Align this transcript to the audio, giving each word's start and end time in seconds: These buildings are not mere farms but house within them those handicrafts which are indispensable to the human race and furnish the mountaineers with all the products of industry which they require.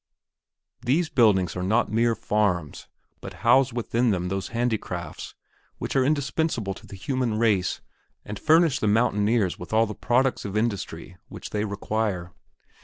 These 0.81 1.09
buildings 1.09 1.55
are 1.55 1.61
not 1.61 1.91
mere 1.91 2.15
farms 2.15 2.87
but 3.19 3.45
house 3.45 3.71
within 3.71 4.09
them 4.09 4.29
those 4.29 4.47
handicrafts 4.47 5.35
which 5.77 5.95
are 5.95 6.03
indispensable 6.03 6.73
to 6.73 6.87
the 6.87 6.95
human 6.95 7.37
race 7.37 7.81
and 8.25 8.39
furnish 8.39 8.79
the 8.79 8.87
mountaineers 8.87 9.59
with 9.59 9.73
all 9.73 9.85
the 9.85 9.93
products 9.93 10.43
of 10.43 10.57
industry 10.57 11.17
which 11.27 11.51
they 11.51 11.65
require. 11.65 12.33